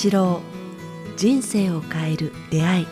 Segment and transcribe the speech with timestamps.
[0.00, 0.40] 八郎
[1.16, 2.86] 人生を変える出会い。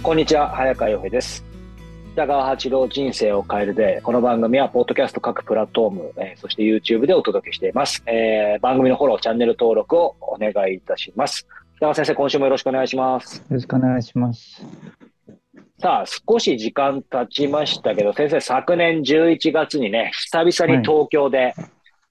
[0.00, 1.44] こんにちは早川洋平です。
[2.12, 11.48] 北川八郎人生を変えるでこの番組はポッドキャスト各プラットフォーム、えー、そして YouTube でお届けしています、えー、番組のフォローチャンネル登録をお願いいたします。
[11.74, 13.38] 北川先生今週もよろしくお願いします。
[13.38, 14.64] よろしくお願いします。
[15.80, 21.54] さあ、少し時間経ちましたけど、先生、昨年11月にね、久々に東京で、はい、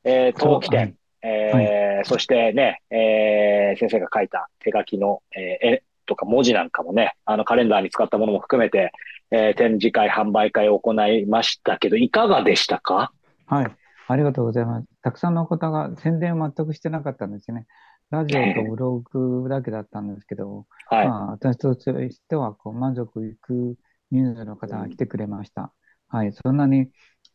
[0.03, 8.91] えー、陶器店、えーはい、そしてね、えー、先生が書いた手書きの、えー、絵とか文字なんかもね、あのカレンダーに使ったものも含めて、
[9.31, 13.11] えー、展示会、販売会を行いましたけど、いかがでしたか？
[13.45, 13.67] はい。
[14.07, 14.87] ありがとうございます。
[15.03, 17.67] たくさんの方が宣伝を全くしてなかったんですね。
[18.09, 19.03] ラジオとブロ
[19.43, 23.75] グだけだったんですけど、 はい、まあ、私としてはこう満足いく
[24.09, 25.71] 人数の方が来てくれました。
[26.07, 26.89] はい、そんなに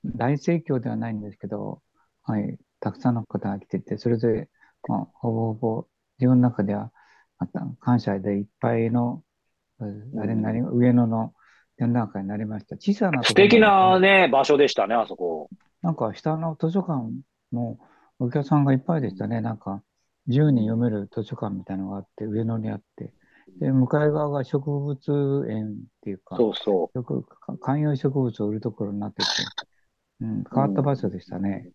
[0.05, 1.81] 大盛況ではないんですけど、
[2.25, 4.49] はい、たくさんの方が来てて、それぞれ、
[4.89, 5.87] まあ、ほぼほぼ
[6.19, 6.91] 自分の中では、
[7.39, 9.23] また感謝でいっぱいの、
[9.81, 9.85] あ
[10.27, 11.35] れなり、上野の
[11.77, 12.77] 展覧会になりました。
[12.77, 15.51] 小さな素敵なね、場所でしたね、あそこ。
[15.83, 17.11] なんか下の図書館
[17.51, 17.79] も
[18.19, 19.41] お客さんがいっぱいでしたね。
[19.41, 19.83] なんか
[20.27, 23.13] 自由に読める図書館みたいなのがあって、上野にあって、
[23.61, 27.59] で、向かい側が植物園っていうか、そうそう。
[27.59, 29.29] 観葉植物を売るところになってて、
[30.23, 31.65] うん、変わった場所でしたね。
[31.67, 31.73] うん、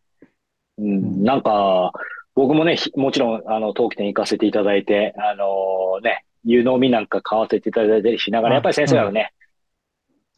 [0.80, 1.92] うん、なんか、
[2.36, 9.34] 僕もね、もちろん、あの、陶器店行かせていただいて、あのー、ね、湯飲みなんか買わせていただいたりしながら、やっぱり先生がね、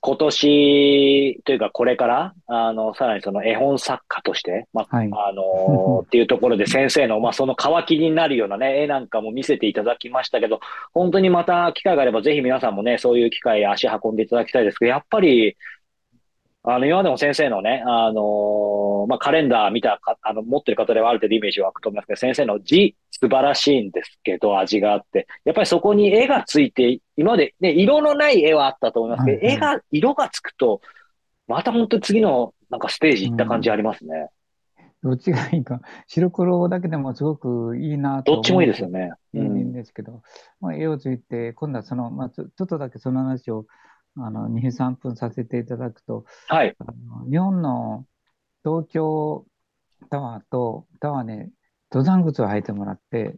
[0.03, 10.59] 今年というかこれから、あの、さらにその絵本作家として、まあ、はい、あの っていうところで先生の、まあ、その乾きになるようなね、絵なんかも見せていただきましたけど、
[10.91, 15.55] 本当にまた機会があればぜひ皆さんもね、そういう機会足運んでいただきたいですけど、やっぱり、
[16.63, 25.27] あの、今までも先生のね、あのー、まあ、カレンダー見たか、あの、持ってる方ではある程度イメージ湧くと思いますけど、先生の字、素晴らしいんですけど、味があって。
[25.43, 30.81] やっぱりそこに絵がついて、今までね、色のない絵はあったと思いますけど、絵が、色がつくと、
[31.47, 34.29] また本当に次の、なんかステージ行った感じありますね。
[35.03, 35.81] うん、どっちがいいか。
[36.05, 39.09] 白黒だけでもすごくいいなとどっちもいいですよね。
[39.33, 40.21] いいんですけど、
[40.59, 43.65] まあ、絵をついて、今度はその、まあ、ちょっとだけその話を
[44.17, 48.05] あの2、3分させていただくと、はい、あの日本の
[48.63, 49.45] 東京
[50.09, 51.51] タワーとタワーね、
[51.91, 53.35] 登山靴を履いてもらって、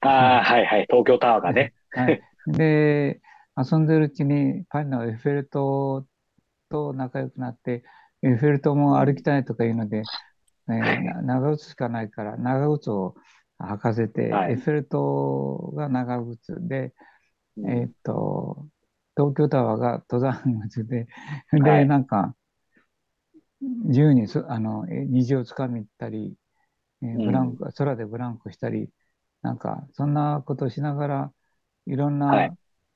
[0.00, 1.74] ああ、はいはい、東京タワーがね。
[1.90, 3.20] はい、で、
[3.56, 6.06] 遊んでるうちにパリのエッフェル塔
[6.68, 7.84] と仲良くなって、
[8.22, 10.02] エッフェル塔も歩きたいとか言うので、
[10.68, 13.14] えー、長靴しかないから長靴を
[13.60, 16.92] 履かせて、はい、エッフェル塔が長靴で、
[17.66, 18.66] えっ、と、
[19.16, 21.08] 東京タワーが登山口で、
[21.52, 22.34] で、 はい、なんか、
[23.60, 26.36] 自由にあの虹をつかみたり、
[27.02, 28.90] えー、ブランク、うん、空でブランコしたり、
[29.42, 31.32] なんか、そんなことをしながら、
[31.86, 32.50] いろんな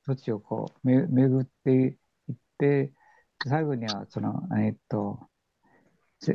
[0.04, 1.88] 土地をこう、め巡ってい
[2.32, 2.92] って、
[3.46, 5.20] 最後には、その、えー、っと、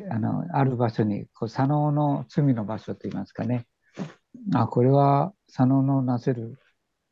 [0.09, 3.67] あの、ある場所に、こう、左脳の罪の場所といいますかね。
[4.53, 6.59] あ、これは左脳のなせる、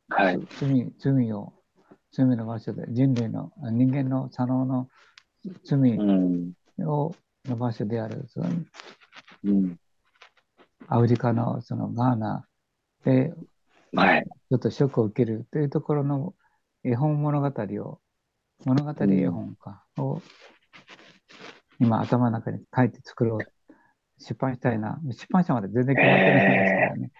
[0.08, 1.52] はい、罪、罪を
[2.14, 4.88] 罪の場所で人類の人間の左脳の
[5.64, 5.98] 罪
[6.86, 7.14] を、
[7.44, 8.48] の場所であるその、
[9.44, 9.76] うん、
[10.88, 12.46] アフリカのそのガーナ
[13.04, 13.34] で、
[13.94, 16.34] はい、ちょっとショックを受けるというところの
[16.84, 17.98] 絵本物語を
[18.64, 20.22] 物語絵本かを、
[21.80, 23.53] 今頭の中に書いて作ろう
[24.26, 24.98] 出版したいな。
[25.10, 27.10] 出版社まで全然決まってないんですからね。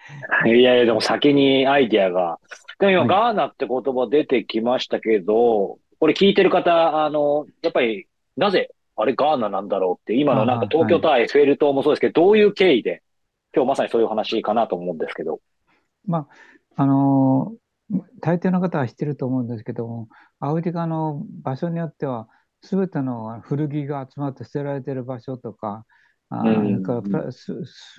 [0.47, 2.39] えー、いやいや、でも先にアイディアが。
[2.79, 13.03] でも今、はい、ガーナって言葉出てきましたけど、これ聞いてる方、あの、やっぱり、なぜ、あれガーナなんだろうって、今のなんか東京タワー、エッフェル塔もそうですけど、どういう経緯で、
[13.55, 15.39] 今日まさにそういう話かなと思うんですけど。
[16.05, 16.27] ま
[16.75, 20.07] あ、あのー、大抵の方は知ってると思うんですけども、
[20.39, 22.27] アフリカの場所によっては、
[22.61, 25.85] すべての古着が集まって捨てられてる場所とか、
[26.29, 26.43] あ
[26.83, 27.53] からす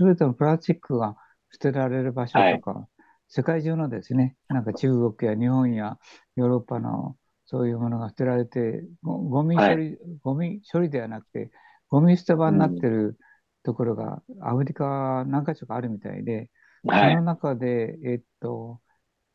[0.04, 1.16] べてのプラスチックが
[1.52, 2.86] 捨てられる場所とか、はい、
[3.28, 5.98] 世界中のですね、なんか中国や日本や
[6.36, 11.50] ヨーロッパのそういうものが捨てられて、ゴミ処理、はい、ゴミ処理ではなくて、
[11.88, 13.16] ゴミ捨て場になってる
[13.62, 16.50] ところがアフリカ何か所かあるみたいで、
[16.86, 18.80] はい、その中で、えっと、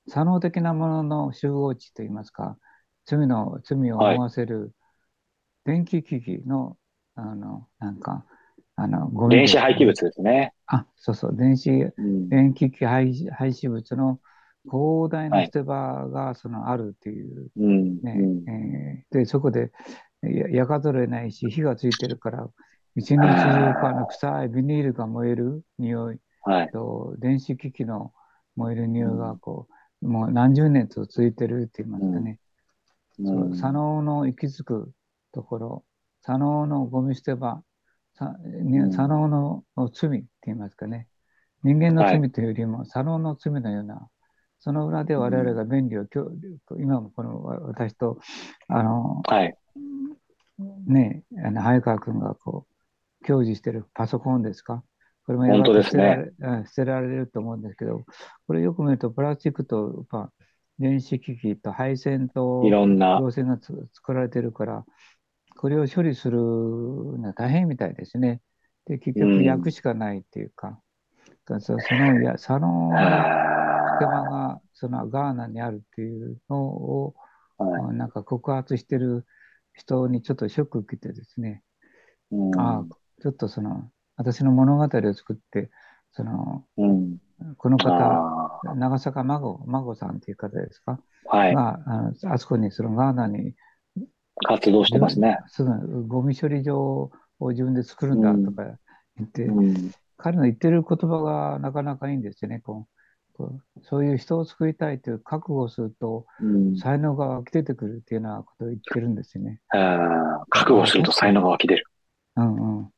[0.08, 2.58] 作能的なものの集合値といいますか、
[3.06, 4.74] 罪の、罪を思わせる
[5.66, 6.78] 電気機器の、
[7.16, 8.26] あの、なんか、
[8.82, 10.54] あの、ゴミ、電子廃棄物ですね。
[10.66, 14.20] あ、そうそう、電子、うん、電気機廃廃止物の
[14.66, 17.52] 広大な捨て場がそのあるっていう、
[18.02, 19.72] ね、はい、えー、で、そこで
[20.24, 22.50] 焼かざるを得ないし、火がついてるから、
[22.96, 26.70] 一日中この臭いビニールが燃える匂いはい。
[26.72, 28.12] と電子機器の
[28.56, 29.68] 燃える匂いがこ
[30.02, 32.40] う、もう何十年と続いてるって言いますかね。
[33.24, 33.56] そううん。
[33.56, 34.92] 左脳の行き着く
[35.32, 35.84] ところ、
[36.24, 37.62] 左脳のゴミ捨て場、
[38.26, 38.92] さにうん。
[38.92, 39.64] 左脳の
[39.94, 41.08] 罪って言いますかね。
[41.64, 44.08] 人間のはい罪というよりも、左脳の罪のような、
[44.60, 48.20] その裏で我々が便利を、今日今もこの私と、
[48.68, 49.56] あの、はい。
[50.86, 54.84] ね、あの早川君がこう、享受しているパソコンですか？
[55.26, 58.02] これもや本当がてですね捨てられうん捨てられると思うんですけど、
[58.48, 60.32] これよく見ると、プラスチックと、まあ、
[60.80, 64.86] 電子機器と配線といろんな、導線がつ作られてるから、
[65.58, 68.42] これを処理するのは大変みたいですね。
[68.86, 69.30] で、結うん。
[69.30, 70.82] 局、焼くしかないっていうか、
[71.60, 73.32] そそのや 佐野のあ
[73.86, 77.98] 隙間がそのガーナにあるっていうのを、ーはい。
[77.98, 79.26] なんか告発してる
[79.74, 81.64] 人にちょっとショック受けてですね、
[82.32, 82.60] うん。
[82.60, 85.72] ああ、ちょっとその、私の物語を作って、
[86.12, 87.20] その、うん。
[87.58, 88.26] この方、
[88.76, 91.56] 長坂孫、孫さんっていう方ですか、はい。
[91.56, 93.56] が、あのあそこに、そのガーナに、
[94.44, 95.38] 活動してますね。
[95.48, 98.64] すぐゴミ処理場を自分で作るんだとか
[99.18, 99.92] 言って、うん
[100.24, 102.60] 彼の言ってる言葉がなかなかいいんですよね。
[102.60, 102.86] こ
[103.40, 109.60] うそういう人を救いたいという覚悟をすると、うん才能が湧き出てくるっていうようなことを言ってるんですよね。
[110.50, 111.86] 覚悟すると才能が湧き出る。
[112.36, 112.90] うんうん。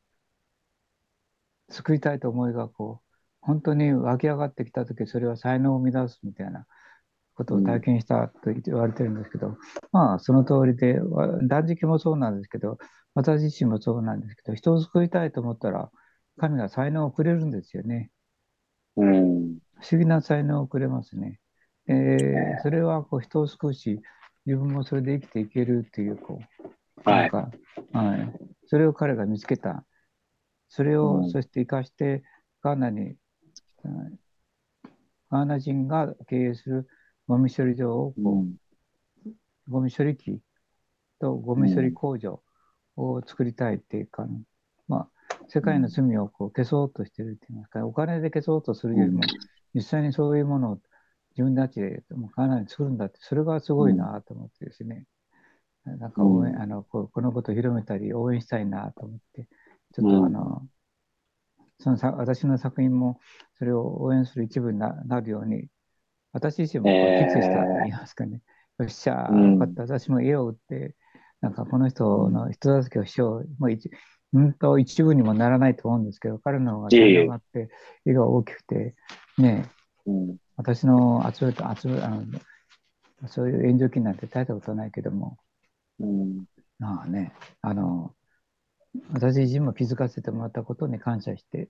[1.70, 6.66] 救いたいと思いがこう、本当に湧き上がってきたとき、それは才能を生み出すみたいな
[7.34, 9.56] ことを体験したと言われてるんですけど、
[9.92, 12.78] まあ、その通りで、わ断食もそうなんですけど、
[13.14, 15.90] 私自身もそうなんですけど、人を救いたいと思ったら、
[16.38, 18.10] 神が才能をくれるんですよね。
[18.96, 19.58] うん。
[19.80, 21.40] 不思議な才能をくれますね。
[21.86, 24.00] で、それはこう人を救うし、
[24.46, 27.30] 自分もそれで生きていけるっていう、こう、はないん。
[27.30, 27.50] か、
[27.92, 28.32] はい、
[28.66, 29.84] それを彼が見つけた。
[30.68, 32.22] それを、うんそして生かして、
[32.62, 33.16] ガーナに、
[33.84, 34.18] うん
[35.30, 36.86] ガーナ人が経営する
[37.26, 38.54] ゴミ処理場をこう、うん。
[39.68, 40.40] ゴミ処理機
[41.20, 42.42] とゴミ処理工場
[42.96, 44.26] を作りたいっていうか、
[44.88, 49.20] まあ、世界の罪をこう消そうとしてるって言いますか、お金で消そうとするよりも、
[49.74, 50.78] 実際にそういうものを
[51.36, 55.04] 自分たちでもうガーナに作るんだって、それがすごいなと思ってですね、
[55.84, 56.62] なんか応援、うん。
[56.62, 59.48] あのこうこのことを広めたり応援したいなと思って、
[59.94, 60.62] ちょっうんとあの、
[61.78, 63.18] そのさ私の作品も
[63.58, 65.68] それを応援する一部にななるように、
[66.34, 67.26] 私自身もこうえー。
[67.26, 68.42] 決意したと言いますかね、
[68.78, 70.94] よっしゃよかった、私も家を売って、
[71.40, 73.90] なんかこの人の人助けをしよう、もう一
[74.34, 77.14] うんと一部にもならないと思うんですけど、彼の方がいえいえ。
[77.14, 77.70] 才能があって、
[78.04, 78.96] 絵が大きくて、
[79.38, 79.70] ね
[80.06, 80.36] え、うん。
[80.56, 82.24] 私の集めた、集め、あの、
[83.28, 85.38] そういう援助金なんて大したことはないけども、
[86.00, 86.44] うん。
[86.80, 87.32] まあね、
[87.62, 88.12] あの、
[89.12, 91.68] 私自身も気づかせてもらったことに感謝して、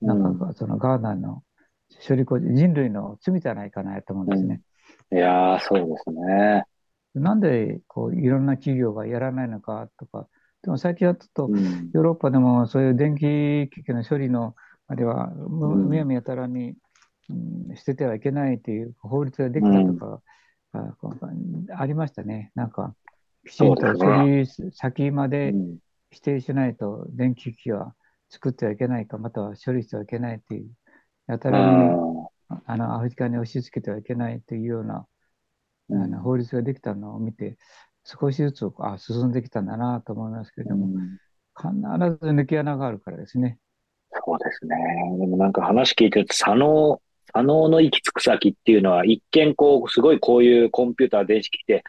[0.00, 1.44] なんかそのガーナの
[2.06, 4.60] 処理工事、人類の罪じゃないかなと思うんですね。
[5.12, 6.64] いやー、そうですね。
[7.14, 10.28] なんでこういろんな企業がやらないのかとか、
[10.62, 11.90] でも最近はちょっとうん。
[11.92, 14.56] ヨーロッパでもそういう電気機器の処理の
[14.88, 16.76] あれはむやみやたらに、うん
[17.76, 20.20] 捨ててはいけないという法律ができたとか、
[20.72, 20.94] あ
[21.78, 22.52] ありましたね。
[22.54, 22.94] なんか
[23.46, 25.78] きちんとそうです処ね理先までうん。
[26.10, 27.94] 指定しないと電気機器は
[28.30, 30.70] 作ってはいけないか、または処理してはいけないという、
[31.26, 31.90] やたらに
[32.48, 37.56] ああのアフリカに押し付けてはいけないというようなーあの法律ができたのを見て、
[38.04, 41.18] 少しずつあ進んできたんだなと思いますけれども、うん
[41.56, 41.70] 必
[42.20, 43.58] ず抜け穴があるからですね。
[44.10, 44.76] そうですね。
[45.20, 47.00] でもなんか話聞いてると、左脳、
[47.32, 51.84] 左脳の行き着く先っていうのは、一見こう、すごいこういうコンピューター、電子機器って、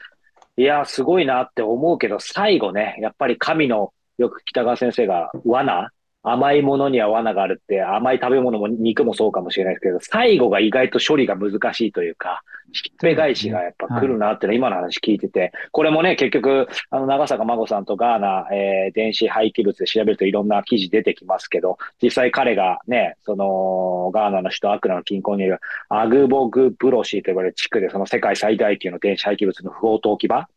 [0.58, 5.92] いやー、すごいなって思うけど、最後ね、やっぱり神の、よく北川先生が罠
[6.26, 12.42] 甘いものには罠があるって、甘い食べ物も肉もそうかもしれないですけど、最後が意外と処理が難しいというか、
[12.74, 30.48] ひっぺ返しがやっぱ来るなってのは今の話聞いてて、これもね、結局、あの、長坂孫さんとガーナ、えー電子廃棄物で調べるといろんな記事出てきますけど、実際彼がね、その、ガーナの首都アクラの近郊にいるアグボグプロシーと呼ばれる地区で、その世界最大級の電子廃棄物の不法投棄場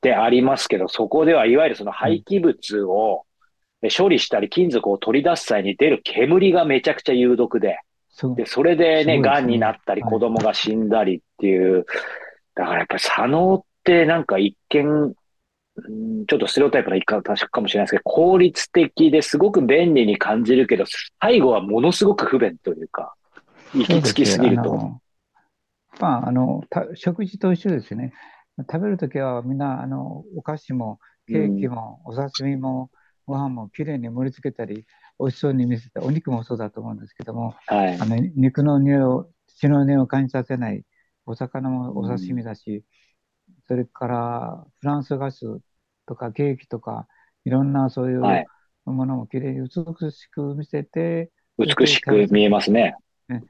[0.00, 3.25] でありますけど、そこではいわゆるその廃棄物を
[3.96, 7.78] 処理したり金属を取り出す際に出る煙がめちゃくちゃ有毒で、
[8.34, 9.20] で、それでね、そうですね。
[9.20, 10.10] 癌になったりはい。
[10.10, 11.84] 子供が死んだりっていう、
[12.54, 20.84] だからやっぱり左脳ってなんか一見、うんちょっとステレオタイプな言い方かもしれないですけど、効率的ですごく便利に感じるけど、
[21.20, 23.14] 最後はものすごく不便というか、
[23.74, 24.98] 行き着きすぎると。
[26.00, 28.14] まあ、あの、た食事と一緒ですよね。
[28.60, 32.90] 食べるときはみんな、あの、お菓子も、ケーキも、お刺身も、
[33.26, 34.86] ご飯もきれいに盛り付けたり、
[35.18, 38.04] 美味しそうに見せたお肉もそうだと思うんですけども、はいあ。
[38.06, 40.84] の肉の匂いを、血の匂いを感じさせない、
[41.26, 42.84] お魚もお刺身だし、
[43.66, 45.60] それからフランス菓子
[46.06, 47.08] とかケーキとか、
[47.44, 48.46] いろんなそういうはい
[48.84, 52.94] ものもきれいに美しく見せて、美しく見えますね。
[53.28, 53.42] ね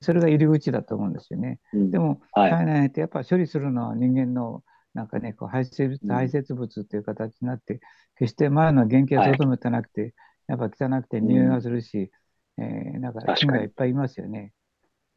[0.00, 1.58] それが入り口だと思うんですよね。
[1.72, 4.62] うんでも、はい体内ってやっぱ処理するのは人間の
[4.94, 7.80] なんかね、こう排泄排泄物っていう形になって、
[8.16, 10.14] 決して前の原型をとどめてなくて、
[10.46, 12.10] やっぱ汚くて匂いがするし、
[12.58, 14.52] えーなんか菌がいっぱいいますよね。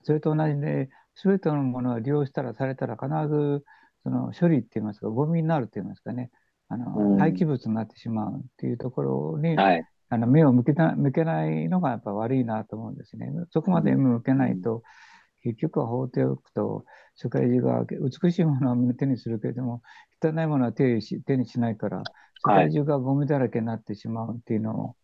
[0.04, 3.64] それと同じで、すべてのものを利用したらされたら必ず
[4.04, 6.32] その処理って言いますか、ゴミになるって言いますかね、
[6.70, 7.18] あのうん。
[7.20, 9.84] 廃棄物になってしまうっていうところに、はい。
[10.10, 13.30] あの目を向けた向けないのがやっぱ悪いなと思うんですね。
[13.52, 14.84] そこまで目を向けないと、
[15.48, 16.86] 結局は放っておくと、
[17.16, 19.82] 世界中が美しいものは手にするけれども、
[20.22, 22.04] 汚いものは手にし手にしないから、
[22.46, 24.96] 世界中がゴミだらけになってしまうっていうのも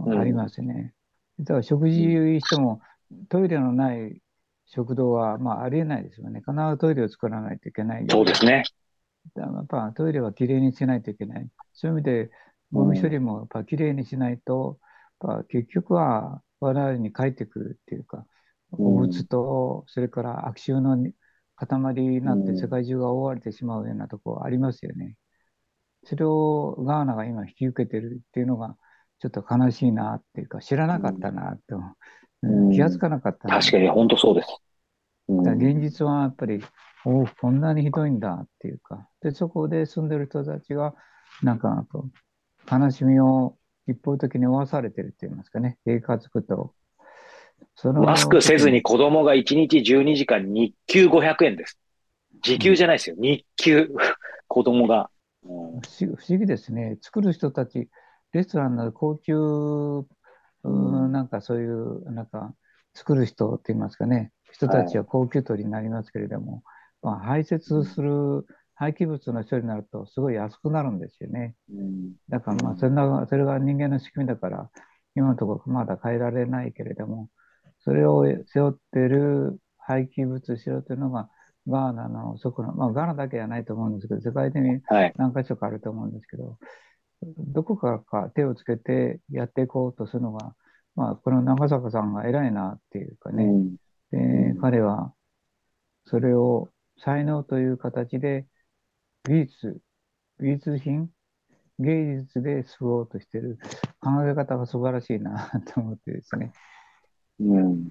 [0.00, 0.92] うんありますね。
[1.40, 2.00] だから食事
[2.40, 2.80] しても、
[3.28, 4.20] トイレのない
[4.66, 6.40] 食堂はまあありえないですよね。
[6.40, 8.06] 必ずトイレを作らないといけない。
[8.08, 8.64] そうですね。
[9.36, 11.48] やっぱトイレはきれいにしないといけない。
[11.72, 12.30] そういう意味で、
[12.72, 14.78] ゴミ処理もやっぱきれいにしないと、
[15.22, 18.26] やっぱ結局は我々に返ってくるっていうか、
[18.72, 18.86] うん。
[18.86, 20.96] 汚物と、それから悪臭の
[21.56, 22.44] 塊になっうん。
[22.44, 25.16] て世界中が覆われてしまうようなところありますよね。
[26.04, 28.76] それをガーナが今引き受けてるっていうのが、
[29.20, 31.74] ちょっと悲しいなっていうか、知らなかったなって、
[32.42, 32.70] うん。
[32.70, 33.58] 気がつかなかったな。
[33.58, 34.48] 確かに、本当そうです。
[35.28, 35.48] うん。
[35.56, 36.62] 現実はやっぱり、
[37.04, 40.94] おお、こんなにひどいんだっていうか、で、そこで住んでる人たちが、
[41.42, 42.12] なんかこう、
[42.70, 43.56] 悲しみを
[43.86, 46.74] 一方的に負わされてるって言いますかね、生活苦と。
[47.94, 51.78] マスクせずに子供が1日12時間日給500円です。
[52.42, 53.16] 時給じゃないですよ。
[53.18, 53.90] 日給。
[54.48, 55.10] 子供が。
[55.44, 56.98] うん不思議ですね。
[57.00, 57.88] 作る人たち、
[58.32, 62.54] レストランの高級、うーなんかそういう、なんか、
[62.94, 66.62] 作る人って言いますかね、人たちは高級取りになりますけれども、
[67.02, 71.54] まあ、排泄する廃棄物の処理になると、すごい安くなるんですよね。
[71.72, 74.70] うんだからまあそれが、それが人間の仕組みだから、
[75.14, 77.28] 今のところまだ変えられないけれども、
[77.88, 81.30] それを背負っている廃棄物しろというのが、
[81.66, 85.14] ガーナのそこの、まあ、ガーナだけじゃないと思うんですけど、世界的にはい。
[85.16, 86.58] 何か所かあると思うんですけど、
[87.22, 90.54] どこからか手をつけてやっていこうとするのが、
[90.96, 93.76] まあ、この長坂さんが偉いなっていうかね、うん。
[94.10, 95.14] でうん彼は
[96.04, 96.68] それを
[96.98, 98.46] 才能という形で
[99.24, 99.78] 美術、
[100.40, 101.08] 美術品、
[101.78, 103.58] 芸術で救おうとしている。
[104.00, 106.52] 考え方が素晴らしいなと思ってですね、
[107.40, 107.58] うん。
[107.60, 107.90] うん、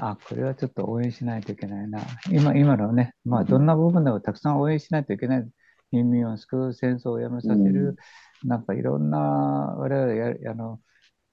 [0.00, 2.00] あ、これはちょっと応援しないといけないな。
[2.30, 5.48] 今、今のね、まあ、どんな部分でもたくさん応援しないといけない。
[5.92, 7.96] 貧民を救う、戦争をやめさせる、
[8.44, 10.80] なんかいろんな、我々や、あの、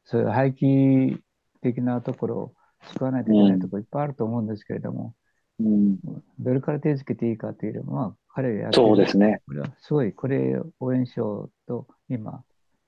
[0.03, 1.17] そういう廃棄
[1.61, 2.53] 的なところを
[2.93, 5.15] 救わないといけないところいっぱいあると思うんですけれども、
[5.59, 5.97] うん
[6.39, 9.41] どれから手つけていいかというよりも、まあ、彼がやってるそうですね。
[9.45, 12.43] これはすごい、これを応援しようと、今、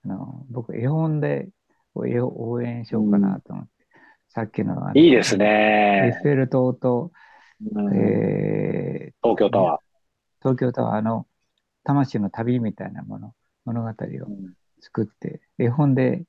[0.06, 1.50] あの僕、絵本で
[1.94, 3.81] 応援しようかなと思って、
[4.34, 6.20] さっきのいいですエッね。
[6.24, 7.12] フェル塔と、
[7.74, 9.80] うんえー東京タワ
[10.42, 11.28] 東京タワーの
[11.84, 13.34] 魂の旅みたいなもの、
[13.66, 14.24] 物語をー。
[14.26, 16.24] うん作って、絵本で、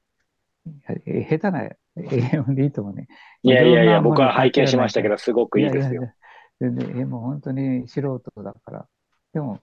[1.07, 1.63] え下手な
[1.97, 3.09] 絵本でいいと思うね。
[3.43, 6.03] いやいやいや、僕は拝見しましたけど、すごくいいですよ。
[6.03, 6.15] ややや
[6.61, 8.87] 全然、えもう本当に素人だから。
[9.33, 9.61] でも、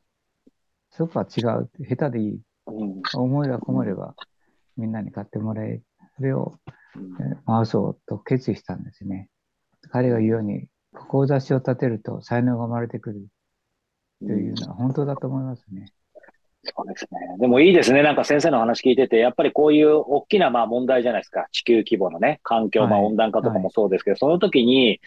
[0.89, 1.69] そこは違う。
[1.88, 2.41] 下手でいい。
[2.65, 4.15] うん思いがこもれば、
[4.75, 5.81] みんなに買ってもらえ、
[6.15, 6.55] それを
[7.46, 9.29] 回そうと決意したんですね。
[9.91, 13.27] 彼が言うように、志を立てると才能が生まれてくる
[14.22, 15.91] というのは本当だと思いますね。
[16.63, 17.19] そうですね。
[17.39, 18.03] でもいいですね。
[18.03, 21.48] なんか先生の話聞いてて、やっぱりこういう大きなまあ問題じゃないですか。
[21.51, 25.00] 地球規模のね、環境、まあはい温暖化とかもそうですけど、その時に、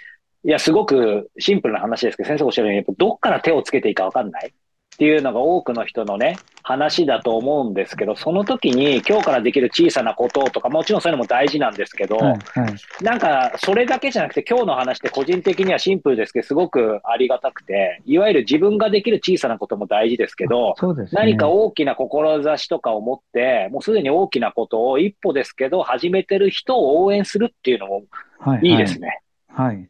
[0.45, 4.53] いや、すごくシンプルな話ですけど、先生おっしゃるように、やっぱどっから手をつけていいかわかんない
[4.95, 13.05] っていうのが多くの人のね、話だと思うんですけど、その時に今日からできる小さなこととか、もちろんそういうのも大事なんですけど、はい、はい。
[13.05, 21.09] なんか、それだけじゃなくて、今日の話って個人的にはシンプルですけど、すごくありがたくて、いわゆる自分ができる小さなことも大事ですけど、ね。
[21.13, 28.03] 何か大きな志とかを持って、もうすでに大きなことを一歩ですけど、始めてる人を応援するっていうのも
[28.39, 29.21] はい、いいですね。
[29.49, 29.77] はい。
[29.77, 29.87] はい。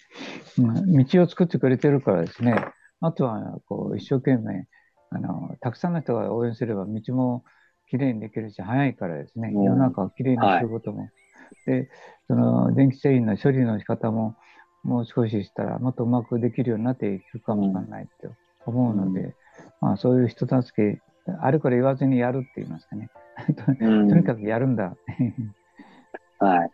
[0.59, 2.55] うん道を作ってくれてるからですね。
[3.01, 4.67] あとは、こう、一生懸命、
[5.15, 7.45] あの、たくさんの人が応援すれば道も
[7.89, 9.51] きれいにできるし、早いからですね。
[9.55, 11.09] うん世の中をきれいにすることも。
[11.67, 11.91] で、
[12.27, 14.37] その、電気製品の処理の仕方も、
[14.83, 18.31] もう少ししたら、もっとうまくできるようになっていくかもわかんないと
[18.67, 19.35] 思うので、
[19.81, 21.01] まあ、そういう人助け、
[21.41, 23.11] あれこれ言わずにやるって言いますかね。
[23.55, 23.73] と
[24.17, 24.97] にかくやるんだ。
[26.41, 26.71] はい。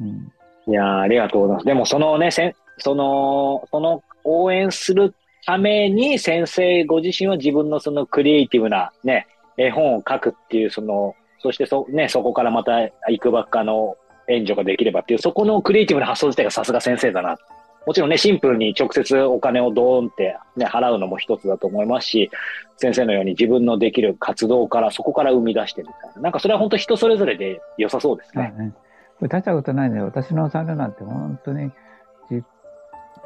[0.00, 0.32] うん、
[0.66, 1.66] いやありがとうございます。
[1.66, 13.96] でもそのね、せその、その応援するために先生ご自身は自分のそのクリエイティブなね、絵本を書くっていう、その、そしてそ、ね、そこからまた行くばっかの
[14.28, 17.36] 援助ができればっていう、そこのクリエイティブな発想自体がさすが先生だな。
[17.84, 22.30] もちろんね、シンプルに直接お金をドーンってね、払うのも一つだと思いますし、
[22.76, 26.22] 先生のように自分のできる活動からそこから生み出してみたいな。
[26.22, 28.54] なんかそれは本当人それぞれで良さそうですね。
[28.56, 28.72] ね
[29.18, 30.00] これ大したことないね。
[30.00, 31.72] 私のサンルなんて本当に、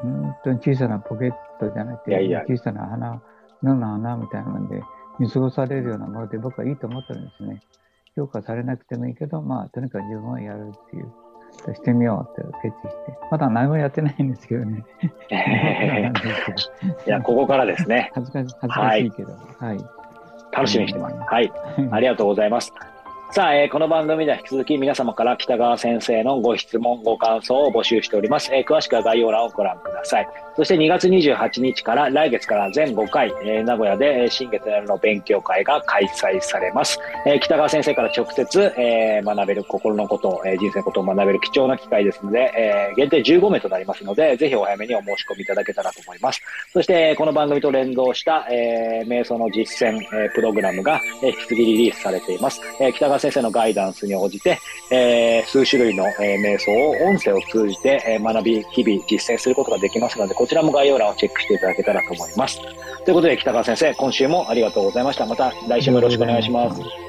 [0.02, 3.22] 本当に小さなポケットじゃなくて、いやいや小さな花、
[3.62, 4.82] 野の花みたいなので
[5.18, 7.60] 見過ごされるようなもので僕はいいと思ってるんですね。
[8.16, 11.12] 評価されなくてもいいけど、まあ、とにかく自分はやるっていう。
[11.74, 13.18] してみようって決意して。
[13.30, 14.84] まだ何もやってないんですけどね。
[17.06, 18.10] いや、ここからですね。
[18.14, 19.32] 恥ずかし恥ずかしいけど。
[19.58, 19.78] はい。
[20.52, 21.16] 楽しみにしてます。
[21.16, 21.52] はい。
[21.90, 22.72] ありがとうございます。
[23.32, 28.54] さあ、えー、この番組では引き続き皆様から北川先生のご質問、ご感想を募集しております。
[28.54, 30.28] えー、詳しくは概要欄をご覧ください。
[30.56, 36.98] そして2月28日から来月から全5回、えー、名古屋で新月の勉強会が開催されます。
[37.26, 46.40] え、北川先生から直接、え、学べる心のこと、え、人生のことを学べる貴重な機会ですので、え、限定15名となりますので、ぜひお早めにお申し込みいただけたらと思います。
[46.72, 52.62] そして、この番組と連動した、え、瞑想の実践、え、プログラムが、え、引き継ぎリリースされています。
[52.80, 54.58] えー、北川先生のガイダンスに応じて、
[54.90, 62.60] えー、数種類の、えー、瞑想を音声を通じて、えー、学び、日々実践することができますので、こちらも概要欄をチェックしていただけたらと思います。
[63.04, 65.26] ということで、北川先生、今週もありがとうございました。
[65.26, 67.05] また来週もよろしくお願いします。